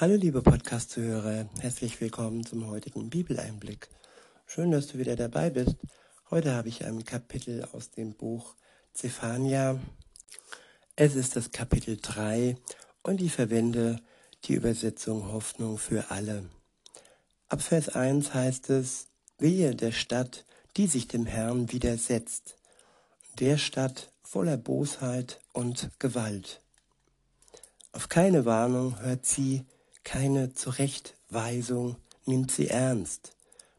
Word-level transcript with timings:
Hallo 0.00 0.14
liebe 0.14 0.40
Podcast-Zuhörer, 0.40 1.50
herzlich 1.60 2.00
willkommen 2.00 2.46
zum 2.46 2.66
heutigen 2.68 3.10
Bibeleinblick. 3.10 3.90
Schön, 4.46 4.70
dass 4.70 4.86
du 4.86 4.96
wieder 4.96 5.14
dabei 5.14 5.50
bist. 5.50 5.76
Heute 6.30 6.54
habe 6.54 6.70
ich 6.70 6.86
ein 6.86 7.04
Kapitel 7.04 7.68
aus 7.72 7.90
dem 7.90 8.14
Buch 8.14 8.54
Zephania. 8.94 9.78
Es 10.96 11.16
ist 11.16 11.36
das 11.36 11.50
Kapitel 11.50 11.98
3 12.00 12.56
und 13.02 13.20
ich 13.20 13.32
verwende 13.32 14.00
die 14.44 14.54
Übersetzung 14.54 15.30
Hoffnung 15.30 15.76
für 15.76 16.10
alle. 16.10 16.48
Ab 17.50 17.60
Vers 17.60 17.90
1 17.90 18.32
heißt 18.32 18.70
es, 18.70 19.08
Wehe 19.36 19.74
der 19.74 19.92
Stadt, 19.92 20.46
die 20.78 20.86
sich 20.86 21.08
dem 21.08 21.26
Herrn 21.26 21.72
widersetzt, 21.72 22.56
der 23.38 23.58
Stadt 23.58 24.10
voller 24.22 24.56
Bosheit 24.56 25.42
und 25.52 25.90
Gewalt. 25.98 26.62
Auf 27.92 28.08
keine 28.08 28.46
Warnung 28.46 28.98
hört 29.00 29.26
sie, 29.26 29.66
keine 30.04 30.54
Zurechtweisung 30.54 31.96
nimmt 32.26 32.50
sie 32.50 32.68
ernst. 32.68 33.32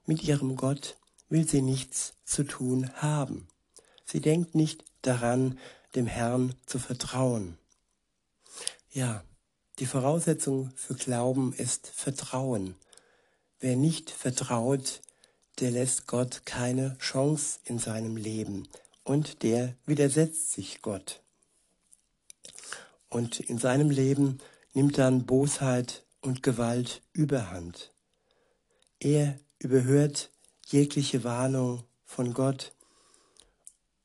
Mit 0.06 0.24
ihrem 0.24 0.56
Gott 0.56 0.98
will 1.30 1.48
sie 1.48 1.62
nichts 1.62 2.14
zu 2.26 2.44
tun 2.44 2.92
haben. 2.96 3.48
Sie 4.06 4.20
denkt 4.20 4.56
nicht 4.56 4.84
daran, 5.02 5.58
dem 5.96 6.08
Herrn 6.08 6.56
zu 6.66 6.80
vertrauen. 6.80 7.58
Ja, 8.92 9.24
die 9.80 9.86
Voraussetzung 9.86 10.72
für 10.76 10.96
Glauben 10.96 11.54
ist 11.54 11.88
Vertrauen. 11.88 12.76
Wer 13.60 13.76
nicht 13.76 14.10
vertraut, 14.10 15.02
der 15.60 15.72
lässt 15.72 16.08
Gott 16.08 16.46
keine 16.46 16.98
Chance 16.98 17.60
in 17.64 17.80
seinem 17.80 18.18
Leben 18.18 18.68
und 19.04 19.44
der 19.44 19.76
widersetzt 19.86 20.52
sich 20.52 20.82
Gott. 20.82 21.22
Und 23.10 23.40
in 23.40 23.58
seinem 23.58 23.90
Leben 23.90 24.40
nimmt 24.74 24.98
dann 24.98 25.26
Bosheit 25.26 26.04
und 26.22 26.44
Gewalt 26.44 27.02
überhand. 27.14 27.92
Er 29.00 29.40
überhört 29.60 30.32
jegliche 30.68 31.24
Warnung 31.24 31.84
von 32.06 32.34
Gott 32.34 32.74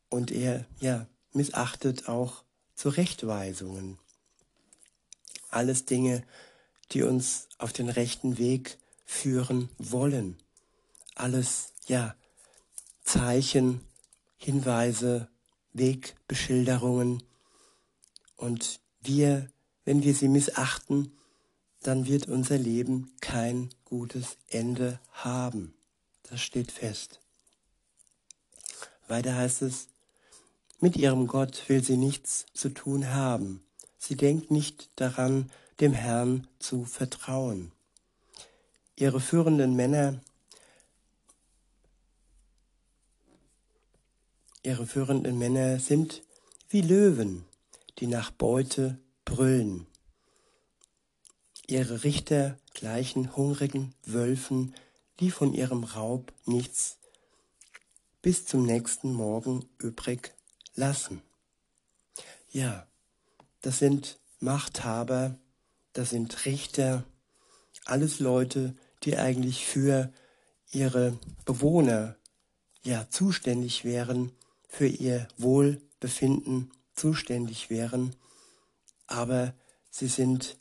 und 0.08 0.30
er 0.30 0.66
ja 0.80 1.06
missachtet 1.32 2.08
auch 2.08 2.44
Zurechtweisungen. 2.74 3.98
Alles 5.50 5.84
Dinge, 5.84 6.24
die 6.92 7.02
uns 7.02 7.48
auf 7.58 7.72
den 7.72 7.88
rechten 7.88 8.38
Weg 8.38 8.78
führen 9.04 9.68
wollen. 9.78 10.36
Alles 11.14 11.72
ja 11.86 12.14
Zeichen, 13.04 13.80
Hinweise, 14.36 15.28
Wegbeschilderungen 15.72 17.22
und 18.36 18.80
wir, 19.00 19.50
wenn 19.84 20.02
wir 20.02 20.14
sie 20.14 20.28
missachten, 20.28 21.16
dann 21.86 22.06
wird 22.06 22.26
unser 22.26 22.58
Leben 22.58 23.12
kein 23.20 23.70
gutes 23.84 24.38
Ende 24.48 24.98
haben. 25.12 25.72
Das 26.24 26.40
steht 26.40 26.72
fest. 26.72 27.20
Weiter 29.06 29.36
heißt 29.36 29.62
es, 29.62 29.86
mit 30.80 30.96
ihrem 30.96 31.28
Gott 31.28 31.68
will 31.68 31.84
sie 31.84 31.96
nichts 31.96 32.46
zu 32.52 32.70
tun 32.70 33.14
haben. 33.14 33.64
Sie 33.98 34.16
denkt 34.16 34.50
nicht 34.50 34.90
daran, 34.96 35.50
dem 35.80 35.92
Herrn 35.92 36.48
zu 36.58 36.84
vertrauen. 36.84 37.70
Ihre 38.96 39.20
führenden 39.20 39.76
Männer, 39.76 40.20
ihre 44.62 44.86
führenden 44.86 45.38
Männer 45.38 45.78
sind 45.78 46.22
wie 46.68 46.80
Löwen, 46.80 47.44
die 47.98 48.08
nach 48.08 48.32
Beute 48.32 48.98
brüllen. 49.24 49.86
Ihre 51.66 52.04
Richter 52.04 52.58
gleichen 52.74 53.36
hungrigen 53.36 53.94
Wölfen, 54.04 54.74
die 55.18 55.30
von 55.30 55.52
ihrem 55.52 55.84
Raub 55.84 56.32
nichts 56.44 56.98
bis 58.22 58.44
zum 58.46 58.64
nächsten 58.64 59.12
Morgen 59.12 59.68
übrig 59.78 60.32
lassen. 60.74 61.22
Ja, 62.50 62.86
das 63.62 63.78
sind 63.78 64.18
Machthaber, 64.38 65.38
das 65.92 66.10
sind 66.10 66.44
Richter, 66.44 67.04
alles 67.84 68.20
Leute, 68.20 68.74
die 69.02 69.16
eigentlich 69.16 69.66
für 69.66 70.12
ihre 70.70 71.18
Bewohner 71.44 72.16
ja 72.82 73.08
zuständig 73.10 73.84
wären, 73.84 74.32
für 74.68 74.86
ihr 74.86 75.26
Wohlbefinden 75.36 76.70
zuständig 76.94 77.70
wären, 77.70 78.14
aber 79.06 79.54
sie 79.90 80.08
sind 80.08 80.56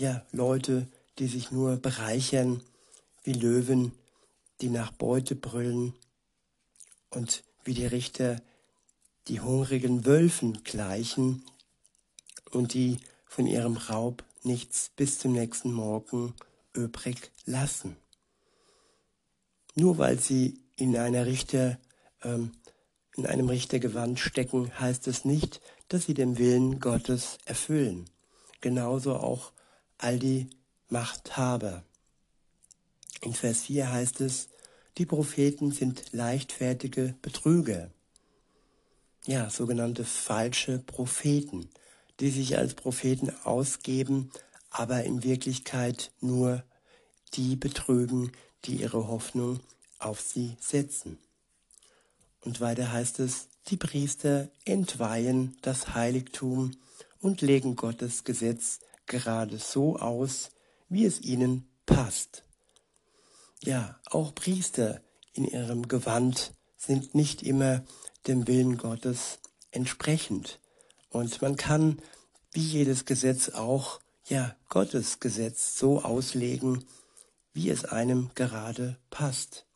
ja, 0.00 0.24
Leute, 0.32 0.88
die 1.18 1.26
sich 1.26 1.50
nur 1.50 1.76
bereichern 1.76 2.62
wie 3.22 3.34
Löwen, 3.34 3.92
die 4.62 4.70
nach 4.70 4.92
Beute 4.92 5.36
brüllen 5.36 5.94
und 7.10 7.44
wie 7.64 7.74
die 7.74 7.86
Richter 7.86 8.40
die 9.28 9.40
hungrigen 9.40 10.06
Wölfen 10.06 10.64
gleichen 10.64 11.44
und 12.50 12.72
die 12.72 12.98
von 13.26 13.46
ihrem 13.46 13.76
Raub 13.76 14.24
nichts 14.42 14.90
bis 14.96 15.18
zum 15.18 15.32
nächsten 15.32 15.70
Morgen 15.70 16.34
übrig 16.72 17.30
lassen. 17.44 17.96
Nur 19.74 19.98
weil 19.98 20.18
sie 20.18 20.60
in 20.76 20.96
einer 20.96 21.26
Richter, 21.26 21.78
ähm, 22.22 22.52
in 23.16 23.26
einem 23.26 23.50
Richtergewand 23.50 24.18
stecken, 24.18 24.72
heißt 24.80 25.06
es 25.08 25.26
nicht, 25.26 25.60
dass 25.88 26.06
sie 26.06 26.14
den 26.14 26.38
Willen 26.38 26.80
Gottes 26.80 27.36
erfüllen. 27.44 28.08
Genauso 28.62 29.16
auch 29.16 29.52
all 30.00 30.18
die 30.18 30.48
Machthaber. 30.88 31.84
In 33.22 33.34
Vers 33.34 33.62
4 33.62 33.92
heißt 33.92 34.20
es, 34.22 34.48
die 34.98 35.06
Propheten 35.06 35.72
sind 35.72 36.12
leichtfertige 36.12 37.14
Betrüger. 37.22 37.90
Ja, 39.26 39.50
sogenannte 39.50 40.04
falsche 40.04 40.78
Propheten, 40.78 41.68
die 42.18 42.30
sich 42.30 42.56
als 42.56 42.74
Propheten 42.74 43.30
ausgeben, 43.44 44.30
aber 44.70 45.04
in 45.04 45.22
Wirklichkeit 45.22 46.10
nur 46.20 46.64
die 47.34 47.56
betrügen, 47.56 48.32
die 48.64 48.76
ihre 48.76 49.08
Hoffnung 49.08 49.60
auf 49.98 50.20
sie 50.20 50.56
setzen. 50.60 51.18
Und 52.40 52.60
weiter 52.60 52.90
heißt 52.90 53.20
es, 53.20 53.48
die 53.68 53.76
Priester 53.76 54.48
entweihen 54.64 55.56
das 55.60 55.94
Heiligtum 55.94 56.72
und 57.20 57.42
legen 57.42 57.76
Gottes 57.76 58.24
Gesetz 58.24 58.80
gerade 59.10 59.58
so 59.58 59.96
aus, 59.96 60.50
wie 60.88 61.04
es 61.04 61.20
ihnen 61.20 61.68
passt. 61.84 62.44
Ja, 63.62 64.00
auch 64.06 64.34
Priester 64.34 65.02
in 65.34 65.44
ihrem 65.44 65.88
Gewand 65.88 66.54
sind 66.76 67.14
nicht 67.14 67.42
immer 67.42 67.84
dem 68.26 68.46
Willen 68.46 68.78
Gottes 68.78 69.40
entsprechend. 69.70 70.60
Und 71.10 71.42
man 71.42 71.56
kann, 71.56 72.00
wie 72.52 72.62
jedes 72.62 73.04
Gesetz 73.04 73.50
auch, 73.50 74.00
ja, 74.26 74.56
Gottes 74.68 75.20
Gesetz 75.20 75.76
so 75.76 76.02
auslegen, 76.02 76.84
wie 77.52 77.68
es 77.68 77.84
einem 77.84 78.30
gerade 78.34 78.96
passt. 79.10 79.66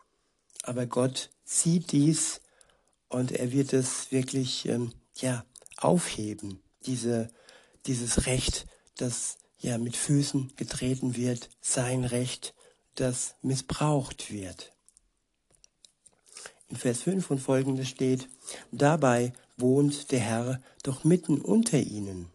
Aber 0.62 0.86
Gott 0.86 1.30
sieht 1.44 1.92
dies 1.92 2.40
und 3.08 3.32
er 3.32 3.52
wird 3.52 3.72
es 3.72 4.12
wirklich, 4.12 4.66
ähm, 4.66 4.92
ja, 5.16 5.44
aufheben, 5.76 6.62
diese, 6.86 7.30
dieses 7.86 8.26
Recht 8.26 8.66
das 8.96 9.38
ja 9.58 9.78
mit 9.78 9.96
Füßen 9.96 10.52
getreten 10.56 11.16
wird, 11.16 11.50
sein 11.60 12.04
Recht, 12.04 12.54
das 12.94 13.34
missbraucht 13.42 14.30
wird. 14.30 14.72
In 16.68 16.76
Vers 16.76 17.02
5 17.02 17.30
und 17.30 17.38
folgendes 17.38 17.88
steht, 17.88 18.28
dabei 18.72 19.32
wohnt 19.56 20.10
der 20.12 20.20
Herr 20.20 20.62
doch 20.82 21.04
mitten 21.04 21.40
unter 21.40 21.78
ihnen. 21.78 22.30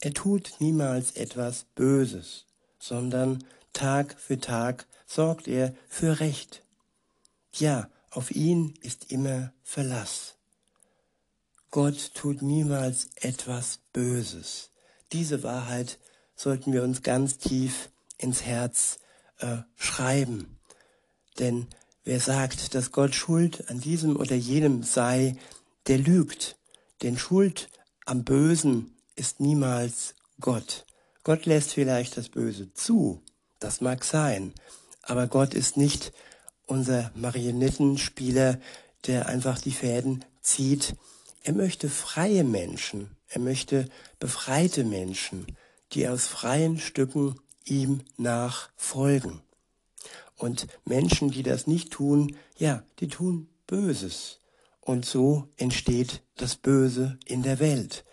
Er 0.00 0.12
tut 0.14 0.54
niemals 0.58 1.12
etwas 1.12 1.64
Böses, 1.74 2.46
sondern 2.78 3.44
Tag 3.72 4.18
für 4.18 4.38
Tag 4.38 4.86
sorgt 5.06 5.48
er 5.48 5.74
für 5.88 6.20
Recht. 6.20 6.62
Ja, 7.54 7.88
auf 8.10 8.30
ihn 8.30 8.74
ist 8.80 9.10
immer 9.10 9.52
Verlass. 9.62 10.36
Gott 11.70 12.14
tut 12.14 12.42
niemals 12.42 13.08
etwas 13.16 13.78
Böses. 13.92 14.70
Diese 15.12 15.42
Wahrheit 15.42 15.98
sollten 16.36 16.72
wir 16.72 16.82
uns 16.82 17.02
ganz 17.02 17.38
tief 17.38 17.90
ins 18.18 18.42
Herz 18.42 18.98
äh, 19.38 19.58
schreiben. 19.76 20.58
Denn 21.38 21.66
wer 22.04 22.20
sagt, 22.20 22.74
dass 22.74 22.92
Gott 22.92 23.14
schuld 23.14 23.68
an 23.70 23.80
diesem 23.80 24.16
oder 24.16 24.36
jenem 24.36 24.82
sei, 24.82 25.36
der 25.86 25.98
lügt. 25.98 26.56
Denn 27.02 27.18
Schuld 27.18 27.68
am 28.04 28.24
Bösen 28.24 28.94
ist 29.16 29.40
niemals 29.40 30.14
Gott. 30.40 30.86
Gott 31.24 31.46
lässt 31.46 31.74
vielleicht 31.74 32.16
das 32.16 32.28
Böse 32.28 32.72
zu, 32.72 33.22
das 33.58 33.80
mag 33.80 34.04
sein, 34.04 34.54
aber 35.02 35.26
Gott 35.26 35.54
ist 35.54 35.76
nicht 35.76 36.12
unser 36.66 37.10
Marionettenspieler, 37.14 38.58
der 39.06 39.26
einfach 39.26 39.60
die 39.60 39.72
Fäden 39.72 40.24
zieht. 40.40 40.94
Er 41.42 41.52
möchte 41.52 41.88
freie 41.90 42.44
Menschen, 42.44 43.16
er 43.30 43.40
möchte 43.40 43.88
befreite 44.18 44.84
Menschen, 44.84 45.46
die 45.92 46.08
aus 46.08 46.26
freien 46.26 46.78
Stücken 46.78 47.36
ihm 47.64 48.02
nachfolgen. 48.16 49.40
Und 50.36 50.66
Menschen, 50.84 51.30
die 51.30 51.42
das 51.42 51.66
nicht 51.66 51.92
tun, 51.92 52.36
ja, 52.58 52.82
die 52.98 53.08
tun 53.08 53.48
Böses. 53.66 54.40
Und 54.80 55.04
so 55.04 55.48
entsteht 55.56 56.22
das 56.36 56.56
Böse 56.56 57.18
in 57.24 57.42
der 57.42 57.60
Welt. 57.60 58.04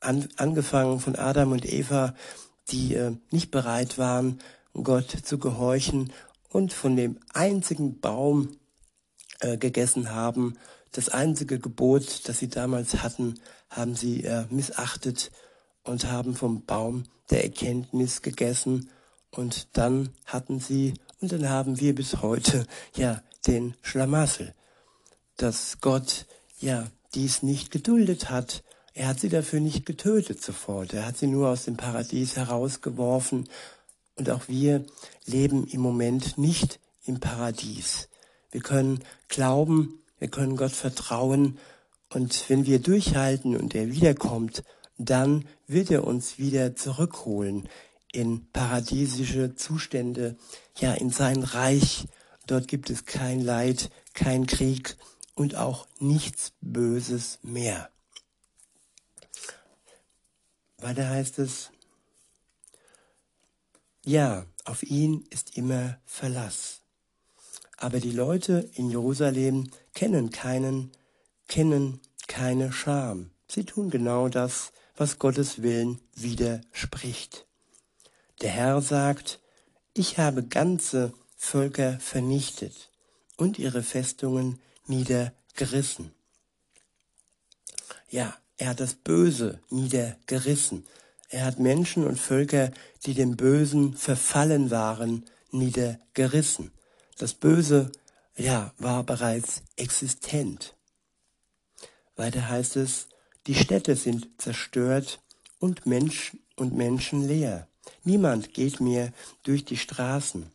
An, 0.00 0.28
angefangen 0.36 1.00
von 1.00 1.16
Adam 1.16 1.52
und 1.52 1.64
Eva, 1.64 2.14
die 2.68 2.94
äh, 2.94 3.16
nicht 3.30 3.50
bereit 3.50 3.98
waren, 3.98 4.38
Gott 4.74 5.10
zu 5.10 5.38
gehorchen 5.38 6.12
und 6.48 6.72
von 6.72 6.96
dem 6.96 7.18
einzigen 7.32 8.00
Baum 8.00 8.56
äh, 9.40 9.56
gegessen 9.56 10.10
haben, 10.10 10.56
das 10.92 11.08
einzige 11.08 11.58
Gebot, 11.58 12.28
das 12.28 12.38
sie 12.38 12.48
damals 12.48 13.02
hatten, 13.02 13.40
haben 13.70 13.96
sie 13.96 14.24
äh, 14.24 14.44
missachtet 14.50 15.30
und 15.84 16.10
haben 16.10 16.34
vom 16.34 16.64
Baum 16.64 17.04
der 17.30 17.44
Erkenntnis 17.44 18.22
gegessen 18.22 18.90
und 19.30 19.68
dann 19.76 20.10
hatten 20.26 20.60
sie 20.60 20.94
und 21.20 21.32
dann 21.32 21.48
haben 21.48 21.80
wir 21.80 21.94
bis 21.94 22.20
heute 22.20 22.66
ja 22.96 23.22
den 23.46 23.74
Schlamassel, 23.82 24.54
dass 25.36 25.80
Gott 25.80 26.26
ja 26.60 26.86
dies 27.14 27.42
nicht 27.42 27.70
geduldet 27.70 28.30
hat. 28.30 28.62
Er 28.94 29.08
hat 29.08 29.20
sie 29.20 29.28
dafür 29.28 29.60
nicht 29.60 29.86
getötet 29.86 30.42
sofort. 30.42 30.92
Er 30.92 31.06
hat 31.06 31.16
sie 31.16 31.26
nur 31.26 31.48
aus 31.48 31.64
dem 31.64 31.76
Paradies 31.76 32.36
herausgeworfen. 32.36 33.48
Und 34.16 34.30
auch 34.30 34.48
wir 34.48 34.84
leben 35.24 35.66
im 35.66 35.80
Moment 35.80 36.36
nicht 36.36 36.78
im 37.06 37.18
Paradies. 37.18 38.08
Wir 38.50 38.60
können 38.60 39.02
glauben, 39.28 40.01
wir 40.22 40.28
können 40.28 40.56
Gott 40.56 40.70
vertrauen. 40.70 41.58
Und 42.08 42.48
wenn 42.48 42.64
wir 42.64 42.78
durchhalten 42.78 43.56
und 43.56 43.74
er 43.74 43.90
wiederkommt, 43.90 44.62
dann 44.96 45.48
wird 45.66 45.90
er 45.90 46.04
uns 46.04 46.38
wieder 46.38 46.76
zurückholen 46.76 47.68
in 48.12 48.48
paradiesische 48.52 49.56
Zustände, 49.56 50.36
ja, 50.76 50.94
in 50.94 51.10
sein 51.10 51.42
Reich. 51.42 52.06
Dort 52.46 52.68
gibt 52.68 52.88
es 52.88 53.04
kein 53.04 53.40
Leid, 53.40 53.90
kein 54.14 54.46
Krieg 54.46 54.96
und 55.34 55.56
auch 55.56 55.88
nichts 55.98 56.52
Böses 56.60 57.40
mehr. 57.42 57.90
Weiter 60.78 61.08
heißt 61.08 61.40
es, 61.40 61.72
ja, 64.04 64.46
auf 64.66 64.84
ihn 64.84 65.24
ist 65.30 65.56
immer 65.56 65.98
Verlass. 66.04 66.81
Aber 67.82 67.98
die 67.98 68.12
Leute 68.12 68.70
in 68.74 68.90
Jerusalem 68.90 69.68
kennen 69.92 70.30
keinen, 70.30 70.92
kennen 71.48 72.00
keine 72.28 72.72
Scham. 72.72 73.32
Sie 73.48 73.64
tun 73.64 73.90
genau 73.90 74.28
das, 74.28 74.72
was 74.96 75.18
Gottes 75.18 75.62
Willen 75.62 76.00
widerspricht. 76.14 77.44
Der 78.40 78.50
Herr 78.50 78.80
sagt, 78.82 79.40
ich 79.94 80.18
habe 80.18 80.44
ganze 80.44 81.12
Völker 81.36 81.98
vernichtet 81.98 82.92
und 83.36 83.58
ihre 83.58 83.82
Festungen 83.82 84.60
niedergerissen. 84.86 86.12
Ja, 88.10 88.32
er 88.58 88.68
hat 88.68 88.78
das 88.78 88.94
Böse 88.94 89.58
niedergerissen. 89.70 90.86
Er 91.30 91.46
hat 91.46 91.58
Menschen 91.58 92.06
und 92.06 92.20
Völker, 92.20 92.70
die 93.06 93.14
dem 93.14 93.36
Bösen 93.36 93.96
verfallen 93.96 94.70
waren, 94.70 95.24
niedergerissen. 95.50 96.70
Das 97.18 97.34
Böse, 97.34 97.92
ja, 98.36 98.72
war 98.78 99.04
bereits 99.04 99.62
existent. 99.76 100.74
Weiter 102.16 102.48
heißt 102.48 102.76
es, 102.76 103.08
die 103.46 103.54
Städte 103.54 103.96
sind 103.96 104.28
zerstört 104.38 105.20
und 105.58 105.86
Menschen 105.86 106.40
und 106.56 106.74
Menschen 106.74 107.26
leer. 107.26 107.68
Niemand 108.04 108.54
geht 108.54 108.80
mehr 108.80 109.12
durch 109.42 109.64
die 109.64 109.76
Straßen. 109.76 110.50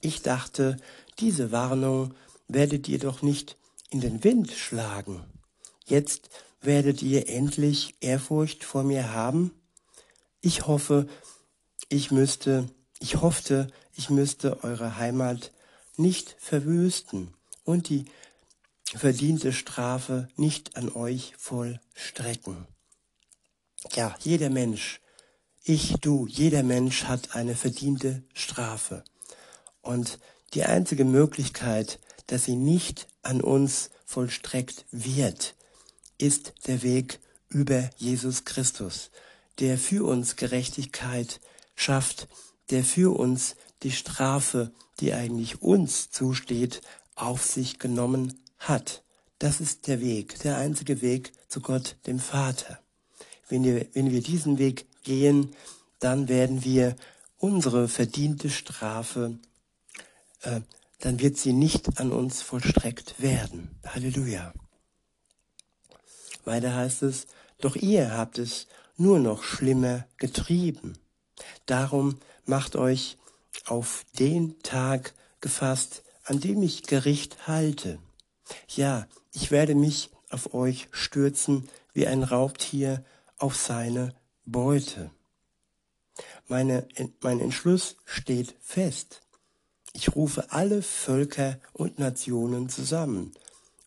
Ich 0.00 0.22
dachte, 0.22 0.78
diese 1.18 1.52
Warnung 1.52 2.14
werdet 2.48 2.88
ihr 2.88 2.98
doch 2.98 3.22
nicht 3.22 3.56
in 3.90 4.00
den 4.00 4.24
Wind 4.24 4.50
schlagen. 4.50 5.22
Jetzt 5.86 6.30
werdet 6.62 7.02
ihr 7.02 7.28
endlich 7.28 7.94
Ehrfurcht 8.00 8.64
vor 8.64 8.82
mir 8.82 9.12
haben? 9.12 9.52
Ich 10.40 10.66
hoffe, 10.66 11.06
ich 11.88 12.10
müsste, 12.10 12.68
ich 12.98 13.20
hoffte, 13.20 13.68
ich 13.94 14.10
müsste 14.10 14.62
eure 14.64 14.96
Heimat 14.96 15.52
nicht 16.00 16.36
verwüsten 16.38 17.34
und 17.64 17.88
die 17.88 18.06
verdiente 18.94 19.52
Strafe 19.52 20.28
nicht 20.36 20.76
an 20.76 20.90
euch 20.90 21.34
vollstrecken. 21.38 22.66
Ja, 23.94 24.16
jeder 24.20 24.50
Mensch, 24.50 25.00
ich, 25.62 25.94
du, 26.00 26.26
jeder 26.26 26.62
Mensch 26.62 27.04
hat 27.04 27.34
eine 27.36 27.54
verdiente 27.54 28.22
Strafe. 28.34 29.04
Und 29.80 30.18
die 30.54 30.64
einzige 30.64 31.04
Möglichkeit, 31.04 32.00
dass 32.26 32.44
sie 32.44 32.56
nicht 32.56 33.06
an 33.22 33.40
uns 33.40 33.90
vollstreckt 34.04 34.86
wird, 34.90 35.54
ist 36.18 36.54
der 36.66 36.82
Weg 36.82 37.20
über 37.48 37.90
Jesus 37.96 38.44
Christus, 38.44 39.10
der 39.58 39.78
für 39.78 40.04
uns 40.04 40.36
Gerechtigkeit 40.36 41.40
schafft, 41.74 42.28
der 42.70 42.84
für 42.84 43.16
uns 43.18 43.56
die 43.82 43.90
Strafe, 43.90 44.72
die 45.00 45.12
eigentlich 45.12 45.62
uns 45.62 46.10
zusteht, 46.10 46.80
auf 47.14 47.44
sich 47.44 47.78
genommen 47.78 48.38
hat. 48.58 49.02
Das 49.38 49.60
ist 49.60 49.86
der 49.86 50.00
Weg, 50.00 50.38
der 50.40 50.58
einzige 50.58 51.00
Weg 51.02 51.32
zu 51.48 51.60
Gott, 51.60 51.96
dem 52.06 52.18
Vater. 52.18 52.78
Wenn 53.48 53.64
wir, 53.64 53.86
wenn 53.94 54.10
wir 54.10 54.22
diesen 54.22 54.58
Weg 54.58 54.86
gehen, 55.02 55.54
dann 55.98 56.28
werden 56.28 56.64
wir 56.64 56.94
unsere 57.38 57.88
verdiente 57.88 58.50
Strafe, 58.50 59.38
äh, 60.42 60.60
dann 61.00 61.20
wird 61.20 61.38
sie 61.38 61.54
nicht 61.54 61.98
an 61.98 62.12
uns 62.12 62.42
vollstreckt 62.42 63.20
werden. 63.20 63.78
Halleluja. 63.86 64.52
Weiter 66.44 66.74
heißt 66.74 67.02
es, 67.02 67.26
doch 67.58 67.76
ihr 67.76 68.16
habt 68.16 68.38
es 68.38 68.66
nur 68.96 69.18
noch 69.18 69.42
schlimmer 69.42 70.06
getrieben. 70.18 70.98
Darum 71.64 72.18
macht 72.44 72.76
euch 72.76 73.16
auf 73.66 74.04
den 74.18 74.60
Tag 74.62 75.14
gefasst, 75.40 76.02
an 76.24 76.40
dem 76.40 76.62
ich 76.62 76.84
Gericht 76.84 77.46
halte. 77.46 77.98
Ja, 78.68 79.06
ich 79.32 79.50
werde 79.50 79.74
mich 79.74 80.10
auf 80.28 80.54
euch 80.54 80.88
stürzen 80.92 81.68
wie 81.92 82.06
ein 82.06 82.22
Raubtier 82.22 83.04
auf 83.38 83.56
seine 83.56 84.14
Beute. 84.44 85.10
Meine, 86.48 86.86
mein 87.20 87.40
Entschluss 87.40 87.96
steht 88.04 88.54
fest. 88.60 89.22
Ich 89.92 90.14
rufe 90.14 90.52
alle 90.52 90.82
Völker 90.82 91.58
und 91.72 91.98
Nationen 91.98 92.68
zusammen, 92.68 93.32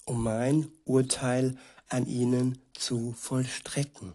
um 0.05 0.23
mein 0.23 0.69
Urteil 0.85 1.57
an 1.87 2.07
ihnen 2.07 2.59
zu 2.73 3.13
vollstrecken. 3.17 4.13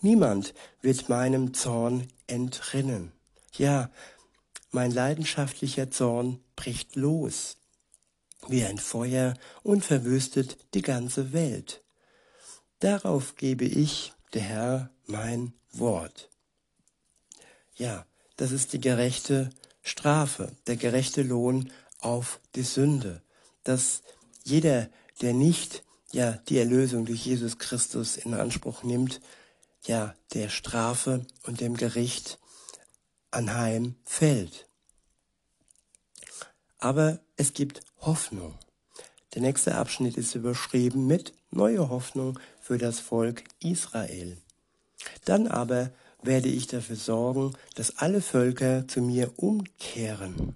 Niemand 0.00 0.54
wird 0.80 1.08
meinem 1.08 1.52
Zorn 1.52 2.08
entrinnen. 2.26 3.12
Ja, 3.52 3.90
mein 4.70 4.90
leidenschaftlicher 4.90 5.90
Zorn 5.90 6.40
bricht 6.56 6.96
los 6.96 7.56
wie 8.48 8.64
ein 8.64 8.78
Feuer 8.78 9.34
und 9.62 9.84
verwüstet 9.84 10.56
die 10.74 10.82
ganze 10.82 11.32
Welt. 11.32 11.82
Darauf 12.78 13.36
gebe 13.36 13.64
ich, 13.64 14.12
der 14.32 14.42
Herr, 14.42 14.90
mein 15.06 15.52
Wort. 15.72 16.30
Ja, 17.76 18.06
das 18.36 18.52
ist 18.52 18.72
die 18.72 18.80
gerechte 18.80 19.50
Strafe, 19.82 20.52
der 20.66 20.76
gerechte 20.76 21.22
Lohn 21.22 21.70
auf 21.98 22.40
die 22.54 22.62
Sünde, 22.62 23.22
dass 23.64 24.02
jeder, 24.44 24.88
der 25.20 25.34
nicht 25.34 25.82
ja 26.12 26.32
die 26.48 26.58
Erlösung 26.58 27.04
durch 27.04 27.26
Jesus 27.26 27.58
Christus 27.58 28.16
in 28.16 28.34
Anspruch 28.34 28.82
nimmt, 28.82 29.20
ja 29.84 30.14
der 30.32 30.48
Strafe 30.48 31.26
und 31.44 31.60
dem 31.60 31.76
Gericht 31.76 32.38
anheim 33.30 33.94
fällt. 34.04 34.68
Aber 36.78 37.20
es 37.36 37.52
gibt 37.52 37.82
Hoffnung. 38.00 38.58
Der 39.34 39.42
nächste 39.42 39.76
Abschnitt 39.76 40.16
ist 40.16 40.34
überschrieben 40.34 41.06
mit 41.06 41.34
Neue 41.50 41.88
Hoffnung 41.88 42.38
für 42.60 42.78
das 42.78 43.00
Volk 43.00 43.44
Israel. 43.60 44.36
Dann 45.24 45.46
aber 45.46 45.90
werde 46.22 46.48
ich 46.48 46.66
dafür 46.66 46.96
sorgen, 46.96 47.54
dass 47.74 47.98
alle 47.98 48.20
Völker 48.20 48.86
zu 48.88 49.00
mir 49.00 49.32
umkehren. 49.36 50.54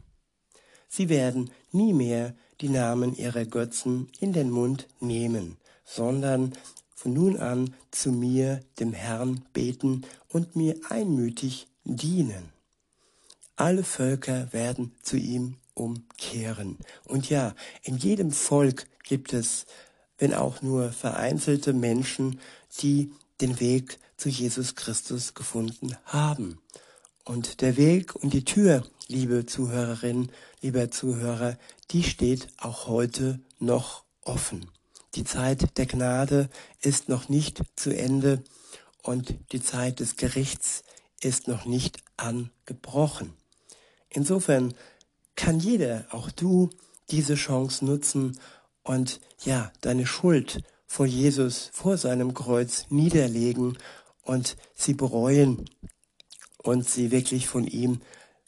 Sie 0.88 1.08
werden 1.08 1.50
nie 1.72 1.92
mehr 1.92 2.34
die 2.60 2.68
Namen 2.68 3.16
ihrer 3.16 3.44
Götzen 3.44 4.08
in 4.20 4.32
den 4.32 4.50
Mund 4.50 4.86
nehmen, 5.00 5.56
sondern 5.84 6.52
von 6.94 7.12
nun 7.12 7.36
an 7.38 7.74
zu 7.90 8.12
mir, 8.12 8.60
dem 8.78 8.92
Herrn, 8.92 9.44
beten 9.52 10.06
und 10.28 10.56
mir 10.56 10.78
einmütig 10.88 11.66
dienen. 11.84 12.53
Alle 13.56 13.84
Völker 13.84 14.52
werden 14.52 14.94
zu 15.02 15.16
ihm 15.16 15.56
umkehren. 15.74 16.78
Und 17.04 17.30
ja, 17.30 17.54
in 17.82 17.96
jedem 17.96 18.30
Volk 18.30 18.86
gibt 19.02 19.32
es, 19.32 19.66
wenn 20.18 20.34
auch 20.34 20.62
nur 20.62 20.92
vereinzelte 20.92 21.72
Menschen, 21.72 22.40
die 22.80 23.12
den 23.40 23.60
Weg 23.60 23.98
zu 24.16 24.28
Jesus 24.28 24.74
Christus 24.74 25.34
gefunden 25.34 25.96
haben. 26.04 26.58
Und 27.24 27.60
der 27.60 27.76
Weg 27.76 28.14
und 28.14 28.32
die 28.32 28.44
Tür, 28.44 28.84
liebe 29.08 29.46
Zuhörerin, 29.46 30.30
lieber 30.60 30.90
Zuhörer, 30.90 31.56
die 31.90 32.02
steht 32.02 32.48
auch 32.58 32.86
heute 32.86 33.40
noch 33.58 34.04
offen. 34.22 34.70
Die 35.14 35.24
Zeit 35.24 35.78
der 35.78 35.86
Gnade 35.86 36.48
ist 36.80 37.08
noch 37.08 37.28
nicht 37.28 37.62
zu 37.76 37.96
Ende 37.96 38.42
und 39.02 39.34
die 39.52 39.62
Zeit 39.62 40.00
des 40.00 40.16
Gerichts 40.16 40.82
ist 41.20 41.46
noch 41.46 41.66
nicht 41.66 42.02
angebrochen. 42.16 43.32
Insofern 44.14 44.74
kann 45.34 45.58
jeder, 45.58 46.06
auch 46.10 46.30
du, 46.30 46.70
diese 47.10 47.34
Chance 47.34 47.84
nutzen 47.84 48.38
und 48.84 49.20
ja, 49.44 49.72
deine 49.80 50.06
Schuld 50.06 50.62
vor 50.86 51.06
Jesus, 51.06 51.70
vor 51.72 51.98
seinem 51.98 52.32
Kreuz 52.32 52.86
niederlegen 52.90 53.76
und 54.22 54.56
sie 54.74 54.94
bereuen 54.94 55.68
und 56.58 56.88
sie 56.88 57.10
wirklich 57.10 57.48
von 57.48 57.66
ihm 57.66 58.00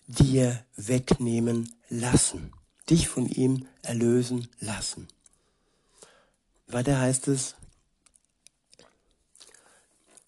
dir 0.06 0.64
wegnehmen 0.76 1.75
lassen, 1.88 2.52
dich 2.88 3.08
von 3.08 3.26
ihm 3.26 3.66
erlösen 3.82 4.49
lassen. 4.61 5.08
Weiter 6.68 7.00
heißt 7.00 7.26
es, 7.28 7.56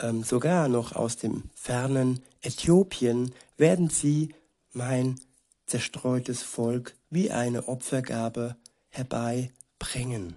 ähm, 0.01 0.25
sogar 0.25 0.69
noch 0.69 0.97
aus 0.97 1.17
dem 1.17 1.45
fernen 1.55 2.23
Äthiopien 2.43 3.33
werden 3.57 3.89
sie 3.89 4.35
mein 4.73 5.21
zerstreutes 5.69 6.43
Volk 6.43 6.95
wie 7.11 7.31
eine 7.31 7.69
Opfergabe 7.69 8.57
herbeibringen. 8.89 10.37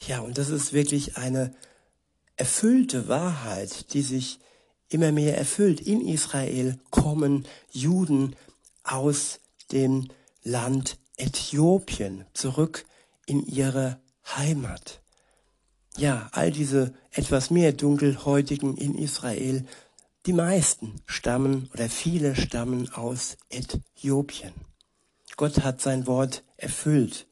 Ja, 0.00 0.20
und 0.20 0.38
das 0.38 0.48
ist 0.48 0.72
wirklich 0.72 1.16
eine 1.16 1.54
erfüllte 2.36 3.08
Wahrheit, 3.08 3.92
die 3.92 4.02
sich 4.02 4.38
immer 4.88 5.12
mehr 5.12 5.36
erfüllt. 5.36 5.80
In 5.80 6.06
Israel 6.06 6.78
kommen 6.90 7.46
Juden 7.70 8.34
aus 8.84 9.40
dem 9.72 10.08
Land 10.42 10.98
Äthiopien 11.16 12.24
zurück 12.32 12.86
in 13.26 13.44
ihre 13.44 14.00
Heimat. 14.36 15.02
Ja, 15.96 16.28
all 16.32 16.52
diese 16.52 16.94
etwas 17.10 17.50
mehr 17.50 17.72
dunkelhäutigen 17.72 18.76
in 18.76 18.94
Israel, 18.94 19.66
die 20.26 20.32
meisten 20.32 21.00
stammen 21.06 21.70
oder 21.72 21.88
viele 21.88 22.36
stammen 22.36 22.92
aus 22.92 23.36
Äthiopien. 23.48 24.52
Gott 25.36 25.60
hat 25.62 25.80
sein 25.80 26.06
Wort 26.06 26.42
erfüllt 26.56 27.26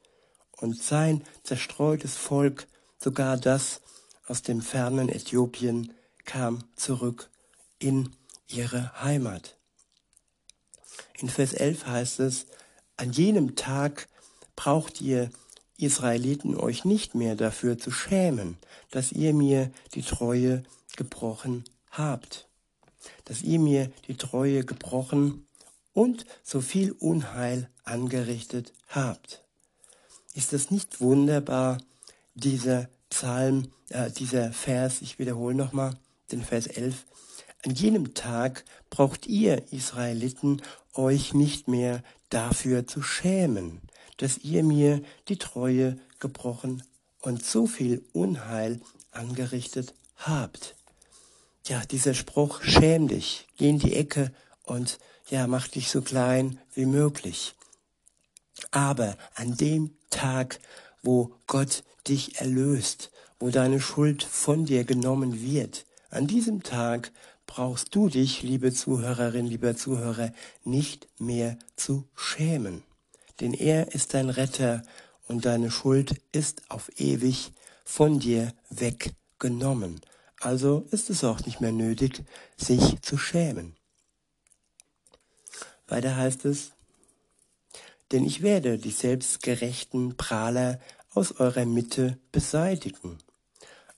und 0.52 0.81
sein 0.81 1.25
zerstreutes 1.43 2.16
Volk, 2.16 2.66
sogar 2.99 3.37
das 3.37 3.83
aus 4.26 4.43
dem 4.43 4.62
fernen 4.62 5.09
Äthiopien, 5.09 5.93
kam 6.25 6.64
zurück 6.76 7.31
in 7.78 8.11
ihre 8.49 9.02
Heimat. 9.02 9.57
In 11.19 11.28
Vers 11.28 11.52
11 11.52 11.87
heißt 11.87 12.21
es, 12.21 12.47
an 12.97 13.12
jenem 13.12 13.57
Tag 13.57 14.09
braucht 14.55 15.00
ihr 15.00 15.31
Israeliten 15.78 16.57
euch 16.57 16.85
nicht 16.85 17.14
mehr 17.14 17.37
dafür 17.37 17.78
zu 17.78 17.90
schämen, 17.90 18.57
dass 18.90 19.12
ihr 19.12 19.35
mir 19.35 19.71
die 19.95 20.02
Treue 20.02 20.62
gebrochen 20.97 21.64
habt, 21.90 22.46
dass 23.25 23.43
ihr 23.43 23.59
mir 23.59 23.91
die 24.09 24.17
Treue 24.17 24.65
gebrochen 24.65 25.47
und 25.93 26.27
so 26.43 26.61
viel 26.61 26.93
Unheil 26.93 27.69
angerichtet 27.85 28.73
habt. 28.89 29.43
Ist 30.35 30.53
das 30.53 30.71
nicht 30.71 31.01
wunderbar, 31.01 31.79
dieser 32.35 32.89
Psalm, 33.09 33.73
äh, 33.89 34.11
dieser 34.11 34.53
Vers, 34.53 35.01
ich 35.01 35.19
wiederhole 35.19 35.55
nochmal 35.55 35.97
den 36.31 36.43
Vers 36.43 36.67
11, 36.67 37.07
an 37.65 37.75
jenem 37.75 38.15
Tag 38.15 38.65
braucht 38.91 39.27
ihr 39.27 39.73
Israeliten 39.73 40.63
euch 40.95 41.35
nicht 41.35 41.69
mehr 41.69 42.03
dafür 42.29 42.87
zu 42.87 43.03
schämen, 43.03 43.81
dass 44.19 44.39
ihr 44.39 44.63
mir 44.63 45.03
die 45.29 45.39
Treue 45.39 45.99
gebrochen 46.19 46.83
und 47.23 47.45
so 47.45 47.67
viel 47.67 48.05
Unheil 48.13 48.81
angerichtet 49.11 49.95
habt. 50.17 50.77
Ja, 51.66 51.85
dieser 51.85 52.14
Spruch, 52.14 52.62
schäm 52.62 53.08
dich, 53.08 53.46
geh 53.56 53.68
in 53.68 53.78
die 53.78 53.94
Ecke 53.94 54.32
und 54.64 54.99
ja, 55.28 55.46
mach 55.46 55.68
dich 55.68 55.90
so 55.90 56.00
klein 56.02 56.58
wie 56.75 56.87
möglich. 56.87 57.54
Aber 58.70 59.16
an 59.35 59.56
dem 59.56 59.90
Tag, 60.11 60.61
wo 61.02 61.32
Gott 61.46 61.82
dich 62.08 62.40
erlöst, 62.40 63.11
wo 63.38 63.50
deine 63.50 63.80
Schuld 63.80 64.23
von 64.23 64.64
dir 64.64 64.85
genommen 64.85 65.42
wird, 65.42 65.85
an 66.11 66.26
diesem 66.26 66.62
Tag 66.62 67.11
brauchst 67.46 67.94
du 67.94 68.08
dich, 68.08 68.42
liebe 68.42 68.73
Zuhörerin, 68.73 69.46
lieber 69.46 69.76
Zuhörer, 69.76 70.32
nicht 70.64 71.08
mehr 71.18 71.58
zu 71.76 72.08
schämen 72.14 72.82
denn 73.40 73.54
er 73.54 73.94
ist 73.94 74.14
dein 74.14 74.30
Retter 74.30 74.82
und 75.28 75.44
deine 75.44 75.70
Schuld 75.70 76.20
ist 76.32 76.62
auf 76.70 76.90
ewig 76.99 77.52
von 77.85 78.18
dir 78.18 78.52
weggenommen. 78.70 80.00
Also 80.40 80.87
ist 80.90 81.11
es 81.11 81.25
auch 81.25 81.45
nicht 81.47 81.61
mehr 81.61 81.73
nötig, 81.73 82.25
sich 82.57 83.00
zu 83.00 83.16
schämen. 83.16 83.76
Weiter 85.88 86.16
heißt 86.16 86.45
es, 86.45 86.73
denn 88.12 88.25
ich 88.25 88.43
werde 88.43 88.78
die 88.78 88.90
selbstgerechten 88.90 90.16
Prahler 90.16 90.81
aus 91.14 91.33
eurer 91.33 91.64
Mitte 91.64 92.19
beseitigen. 92.33 93.19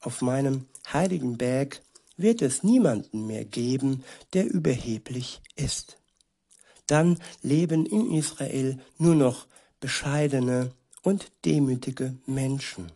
Auf 0.00 0.22
meinem 0.22 0.66
heiligen 0.92 1.36
Berg 1.36 1.80
wird 2.16 2.42
es 2.42 2.62
niemanden 2.62 3.26
mehr 3.26 3.44
geben, 3.44 4.04
der 4.32 4.48
überheblich 4.48 5.40
ist 5.56 5.98
dann 6.88 7.18
leben 7.42 7.86
in 7.86 8.12
Israel 8.12 8.78
nur 8.96 9.14
noch 9.14 9.46
bescheidene 9.78 10.72
und 11.02 11.30
demütige 11.44 12.16
Menschen, 12.26 12.90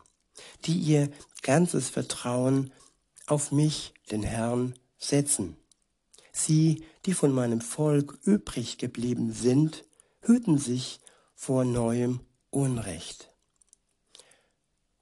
die 0.64 0.76
ihr 0.76 1.10
ganzes 1.42 1.90
Vertrauen 1.90 2.72
auf 3.32 3.50
mich, 3.50 3.94
den 4.10 4.22
Herrn, 4.22 4.74
setzen. 4.98 5.56
Sie, 6.32 6.84
die 7.06 7.14
von 7.14 7.32
meinem 7.32 7.62
Volk 7.62 8.18
übrig 8.24 8.76
geblieben 8.76 9.32
sind, 9.32 9.86
hüten 10.20 10.58
sich 10.58 11.00
vor 11.34 11.64
neuem 11.64 12.20
Unrecht. 12.50 13.32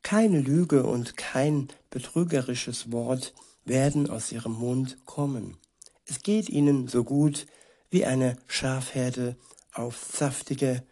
Keine 0.02 0.40
Lüge 0.40 0.84
und 0.84 1.16
kein 1.16 1.68
betrügerisches 1.90 2.92
Wort 2.92 3.34
werden 3.64 4.08
aus 4.08 4.30
ihrem 4.30 4.52
Mund 4.52 5.04
kommen. 5.06 5.58
Es 6.06 6.22
geht 6.22 6.48
ihnen 6.48 6.86
so 6.86 7.02
gut 7.02 7.48
wie 7.90 8.04
eine 8.04 8.36
Schafherde 8.46 9.36
auf 9.72 9.96
saftige, 10.16 10.84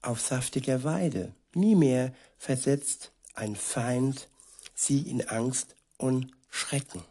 auf 0.00 0.20
saftiger 0.20 0.84
Weide. 0.84 1.34
Nie 1.54 1.74
mehr 1.74 2.14
versetzt 2.38 3.10
ein 3.34 3.56
Feind 3.56 4.28
sie 4.76 5.00
in 5.00 5.28
Angst 5.28 5.74
und 6.00 6.28
Schrecken. 6.48 7.02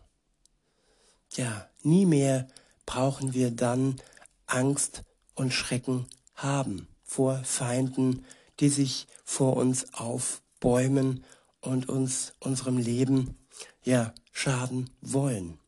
Ja, 1.34 1.70
nie 1.84 2.06
mehr 2.06 2.48
brauchen 2.86 3.34
wir 3.34 3.52
dann 3.52 4.02
Angst 4.48 5.04
und 5.36 5.54
Schrecken 5.54 6.08
haben 6.34 6.88
vor 7.04 7.44
Feinden, 7.44 8.26
die 8.60 8.70
sich 8.70 9.08
vor 9.24 9.58
uns 9.58 9.94
aufbäumen 9.94 11.24
und 11.62 11.88
uns 11.88 12.34
unserem 12.40 12.78
Leben 12.78 13.38
ja 13.84 14.14
schaden 14.32 14.90
wollen. 15.02 15.60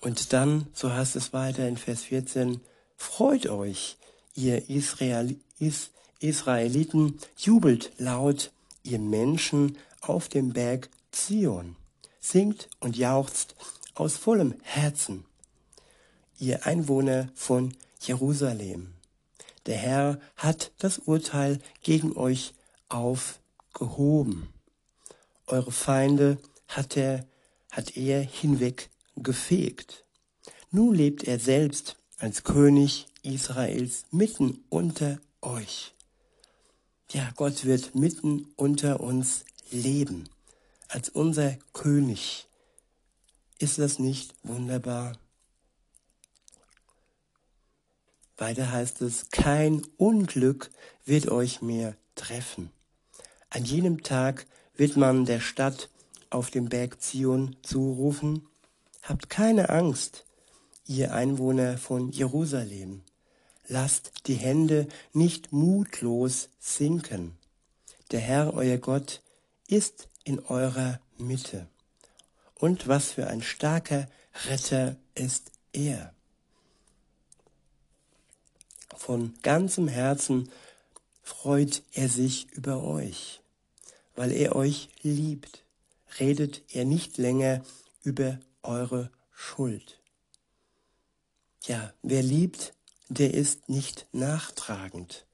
Und 0.00 0.32
dann, 0.32 0.68
so 0.72 0.92
heißt 0.92 1.16
es 1.16 1.32
weiter 1.32 1.68
in 1.68 1.76
Vers 1.76 2.04
14, 2.04 2.60
freut 2.96 3.48
euch, 3.48 3.98
ihr 4.34 4.70
Israel, 4.70 5.36
Is, 5.58 5.90
Israeliten, 6.20 7.18
jubelt 7.36 7.92
laut, 7.98 8.50
ihr 8.82 8.98
Menschen 8.98 9.76
auf 10.00 10.28
dem 10.28 10.52
Berg 10.52 10.88
Zion, 11.16 11.76
singt 12.20 12.68
und 12.78 12.96
jauchzt 12.96 13.56
aus 13.94 14.16
vollem 14.16 14.54
Herzen, 14.62 15.24
ihr 16.38 16.66
Einwohner 16.66 17.30
von 17.34 17.74
Jerusalem. 18.00 18.92
Der 19.64 19.78
Herr 19.78 20.20
hat 20.36 20.72
das 20.78 20.98
Urteil 20.98 21.58
gegen 21.82 22.16
euch 22.16 22.52
aufgehoben. 22.90 24.48
Eure 25.46 25.72
Feinde 25.72 26.38
hat 26.68 26.96
er, 26.96 27.26
hat 27.70 27.96
er 27.96 28.20
hinweg 28.20 28.90
gefegt. 29.16 30.04
Nun 30.70 30.94
lebt 30.94 31.24
er 31.24 31.38
selbst 31.38 31.96
als 32.18 32.44
König 32.44 33.06
Israels 33.22 34.04
mitten 34.10 34.64
unter 34.68 35.18
euch. 35.40 35.94
Ja, 37.10 37.30
Gott 37.36 37.64
wird 37.64 37.94
mitten 37.94 38.52
unter 38.56 39.00
uns 39.00 39.44
leben, 39.70 40.28
als 40.88 41.08
unser 41.08 41.56
König. 41.72 42.46
Ist 43.58 43.78
das 43.78 43.98
nicht 43.98 44.34
wunderbar? 44.42 45.12
Weiter 48.36 48.70
heißt 48.70 49.00
es, 49.02 49.30
kein 49.30 49.82
Unglück 49.96 50.70
wird 51.04 51.28
euch 51.28 51.62
mehr 51.62 51.96
treffen. 52.14 52.70
An 53.48 53.64
jenem 53.64 54.02
Tag 54.02 54.46
wird 54.74 54.96
man 54.96 55.24
der 55.24 55.40
Stadt 55.40 55.88
auf 56.28 56.50
dem 56.50 56.68
Berg 56.68 57.00
Zion 57.02 57.56
zurufen, 57.62 58.46
Habt 59.02 59.30
keine 59.30 59.68
Angst, 59.68 60.26
ihr 60.84 61.14
Einwohner 61.14 61.78
von 61.78 62.10
Jerusalem, 62.10 63.02
lasst 63.68 64.26
die 64.26 64.34
Hände 64.34 64.88
nicht 65.12 65.52
mutlos 65.52 66.48
sinken. 66.58 67.38
Der 68.10 68.18
Herr, 68.18 68.54
euer 68.54 68.78
Gott, 68.78 69.22
ist 69.68 70.08
in 70.26 70.40
eurer 70.40 71.00
Mitte. 71.18 71.68
Und 72.56 72.88
was 72.88 73.12
für 73.12 73.28
ein 73.28 73.42
starker 73.42 74.08
Retter 74.46 74.96
ist 75.14 75.52
er. 75.72 76.12
Von 78.96 79.34
ganzem 79.42 79.86
Herzen 79.88 80.50
freut 81.22 81.82
er 81.92 82.08
sich 82.08 82.50
über 82.52 82.82
euch. 82.82 83.40
Weil 84.16 84.32
er 84.32 84.56
euch 84.56 84.88
liebt, 85.02 85.64
redet 86.18 86.62
er 86.74 86.84
nicht 86.84 87.18
länger 87.18 87.64
über 88.02 88.40
eure 88.62 89.10
Schuld. 89.30 90.00
Ja, 91.66 91.92
wer 92.02 92.22
liebt, 92.22 92.74
der 93.08 93.32
ist 93.32 93.68
nicht 93.68 94.06
nachtragend. 94.12 95.24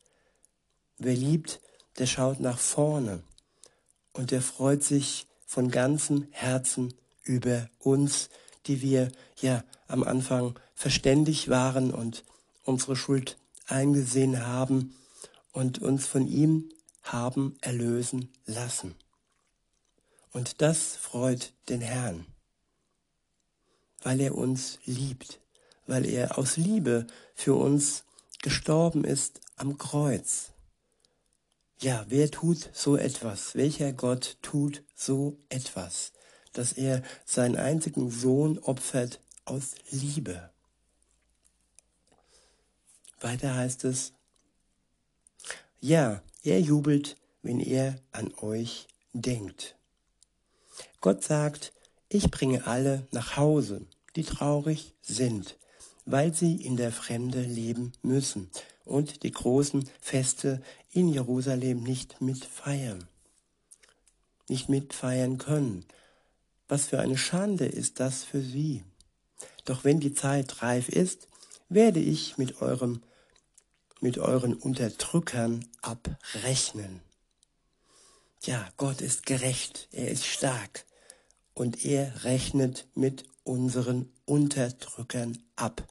Wer 0.98 1.14
liebt, 1.14 1.60
der 1.98 2.06
schaut 2.06 2.40
nach 2.40 2.58
vorne 2.58 3.22
und 4.12 4.30
der 4.30 4.42
freut 4.42 4.82
sich 4.82 5.26
von 5.46 5.70
ganzem 5.70 6.26
Herzen 6.30 6.94
über 7.24 7.68
uns, 7.78 8.30
die 8.66 8.82
wir 8.82 9.10
ja 9.40 9.64
am 9.88 10.02
Anfang 10.02 10.58
verständig 10.74 11.48
waren 11.48 11.92
und 11.92 12.24
unsere 12.64 12.96
Schuld 12.96 13.36
eingesehen 13.66 14.46
haben 14.46 14.94
und 15.52 15.80
uns 15.80 16.06
von 16.06 16.26
ihm 16.26 16.70
haben 17.02 17.56
erlösen 17.60 18.28
lassen. 18.46 18.94
Und 20.32 20.62
das 20.62 20.96
freut 20.96 21.52
den 21.68 21.80
Herrn, 21.80 22.26
weil 24.02 24.20
er 24.20 24.34
uns 24.34 24.78
liebt, 24.84 25.40
weil 25.86 26.06
er 26.06 26.38
aus 26.38 26.56
Liebe 26.56 27.06
für 27.34 27.54
uns 27.54 28.04
gestorben 28.40 29.04
ist 29.04 29.40
am 29.56 29.76
Kreuz. 29.76 30.51
Ja, 31.82 32.06
wer 32.08 32.30
tut 32.30 32.70
so 32.72 32.96
etwas? 32.96 33.56
Welcher 33.56 33.92
Gott 33.92 34.36
tut 34.40 34.84
so 34.94 35.40
etwas, 35.48 36.12
dass 36.52 36.72
er 36.72 37.02
seinen 37.24 37.56
einzigen 37.56 38.08
Sohn 38.08 38.60
opfert 38.60 39.18
aus 39.46 39.74
Liebe? 39.90 40.52
Weiter 43.20 43.56
heißt 43.56 43.82
es, 43.82 44.12
ja, 45.80 46.22
er 46.44 46.60
jubelt, 46.60 47.16
wenn 47.42 47.58
er 47.58 47.96
an 48.12 48.32
euch 48.34 48.86
denkt. 49.12 49.74
Gott 51.00 51.24
sagt, 51.24 51.72
ich 52.08 52.30
bringe 52.30 52.64
alle 52.64 53.08
nach 53.10 53.36
Hause, 53.36 53.84
die 54.14 54.22
traurig 54.22 54.94
sind, 55.02 55.58
weil 56.04 56.32
sie 56.32 56.54
in 56.64 56.76
der 56.76 56.92
Fremde 56.92 57.42
leben 57.42 57.90
müssen 58.02 58.52
und 58.84 59.24
die 59.24 59.32
großen 59.32 59.88
Feste 60.00 60.62
in 60.92 61.08
Jerusalem 61.08 61.82
nicht 61.82 62.20
mitfeiern, 62.20 63.08
nicht 64.48 64.68
mitfeiern 64.68 65.38
können. 65.38 65.84
Was 66.68 66.86
für 66.86 67.00
eine 67.00 67.18
Schande 67.18 67.66
ist 67.66 67.98
das 67.98 68.22
für 68.24 68.40
sie. 68.40 68.84
Doch 69.64 69.84
wenn 69.84 70.00
die 70.00 70.14
Zeit 70.14 70.62
reif 70.62 70.88
ist, 70.88 71.28
werde 71.68 72.00
ich 72.00 72.38
mit 72.38 72.60
eurem 72.62 73.02
mit 74.02 74.18
euren 74.18 74.54
Unterdrückern 74.54 75.64
abrechnen. 75.80 77.00
Ja, 78.42 78.68
Gott 78.76 79.00
ist 79.00 79.26
gerecht, 79.26 79.88
er 79.92 80.10
ist 80.10 80.26
stark 80.26 80.84
und 81.54 81.84
er 81.84 82.24
rechnet 82.24 82.88
mit 82.96 83.22
unseren 83.44 84.10
Unterdrückern 84.24 85.38
ab. 85.54 85.86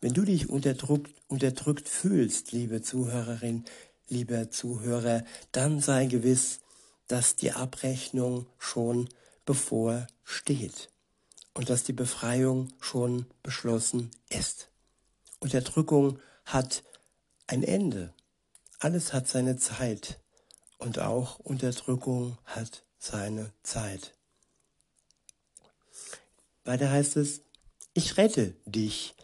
Wenn 0.00 0.12
du 0.12 0.24
dich 0.24 0.48
unterdrückt, 0.50 1.14
unterdrückt 1.28 1.88
fühlst, 1.88 2.50
liebe 2.50 2.82
Zuhörerin, 2.82 3.64
lieber 4.10 4.50
Zuhörer, 4.50 5.24
dann 5.52 5.80
sei 5.80 6.06
gewiss, 6.06 6.60
dass 7.06 7.36
die 7.36 7.52
Abrechnung 7.52 8.46
schon 8.58 9.08
bevorsteht 9.46 10.90
und 11.54 11.70
dass 11.70 11.84
die 11.84 11.92
Befreiung 11.92 12.68
schon 12.80 13.26
beschlossen 13.42 14.10
ist. 14.28 14.68
Unterdrückung 15.40 16.18
hat 16.44 16.84
ein 17.46 17.62
Ende. 17.62 18.12
Alles 18.78 19.12
hat 19.12 19.28
seine 19.28 19.56
Zeit 19.56 20.20
und 20.78 20.98
auch 20.98 21.38
Unterdrückung 21.38 22.38
hat 22.44 22.84
seine 22.98 23.52
Zeit. 23.62 24.14
Weiter 26.64 26.90
heißt 26.90 27.16
es, 27.16 27.40
ich 27.94 28.16
rette 28.16 28.54
dich, 28.66 29.14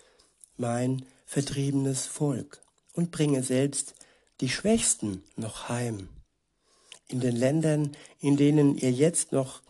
mein 0.56 1.06
vertriebenes 1.26 2.06
Volk, 2.06 2.60
und 2.92 3.10
bringe 3.10 3.42
selbst 3.42 3.94
die 4.40 4.48
Schwächsten 4.48 5.22
noch 5.36 5.68
heim. 5.68 6.08
In 7.08 7.20
den 7.20 7.36
Ländern, 7.36 7.96
in 8.20 8.36
denen 8.36 8.76
ihr 8.76 8.90
jetzt 8.90 9.32
noch 9.32 9.62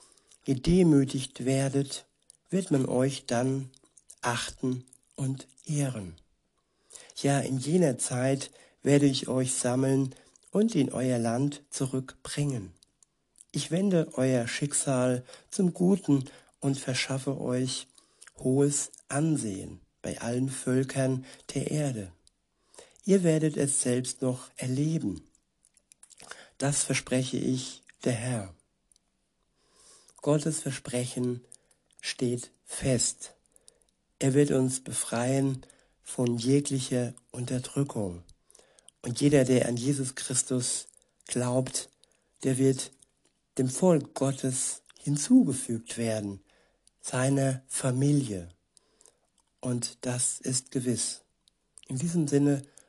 gedemütigt 0.45 1.45
werdet, 1.45 2.07
wird 2.51 2.71
man 2.71 2.87
euch 2.87 3.27
dann 3.27 3.71
achten 4.23 4.85
und 5.17 5.47
ehren. 5.67 6.17
Ja, 7.17 7.41
in 7.41 7.59
jener 7.59 7.99
Zeit 7.99 8.51
werde 8.83 9.07
ich 9.07 9.29
euch 9.29 9.55
sammeln 9.55 10.15
und 10.51 10.75
in 10.75 10.93
euer 10.93 11.19
Land 11.19 11.63
zurückbringen. 11.71 12.73
Ich 13.53 13.71
wende 13.71 14.09
euer 14.15 14.47
Schicksal 14.49 15.25
zum 15.51 15.75
Guten 15.75 16.25
und 16.61 16.79
verschaffe 16.79 17.41
euch 17.41 17.87
hohes 18.39 18.91
Ansehen 19.09 19.81
bei 20.03 20.21
allen 20.21 20.49
Völkern 20.49 21.25
der 21.55 21.71
Erde. 21.71 22.13
Ihr 23.07 23.23
werdet 23.23 23.57
es 23.57 23.83
selbst 23.83 24.21
noch 24.21 24.51
erleben. 24.57 25.23
Das 26.59 26.83
verspreche 26.83 27.37
ich, 27.37 27.83
der 28.03 28.15
Herr. 28.15 28.55
Gottes 30.23 30.59
Versprechen 30.59 31.41
steht 32.01 32.51
fest. 32.65 33.35
Er 34.19 34.35
wird 34.35 34.51
uns 34.51 34.83
befreien 34.83 35.65
von 36.03 36.37
jeglicher 36.37 37.15
Unterdrückung. 37.31 38.25
Und 39.03 39.21
jeder, 39.21 39.45
der 39.45 39.69
an 39.69 39.77
Jesus 39.77 40.17
Christus 40.17 40.89
glaubt, 41.27 41.91
der 42.43 42.59
wird 42.59 42.91
dem 43.57 43.69
Volk 43.71 44.15
Gottes 44.15 44.83
hinzugefügt 44.99 45.97
werden, 45.97 46.41
seiner 47.01 47.63
Familie. 47.69 48.49
Und 49.61 49.99
das 50.01 50.41
ist 50.41 50.73
gewiss. 50.73 51.21
In 51.87 51.99
diesem 51.99 52.27
Sinne 52.27 52.63